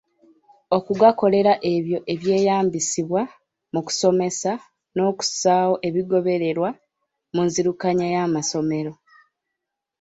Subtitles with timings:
[0.77, 3.21] Okugakolera ebyo eby’eyambisibwa
[3.73, 4.51] mu kusomesa
[4.95, 6.69] n’okussaawo ebigobererwa
[7.33, 8.91] mu nzirukanya y’amasomero.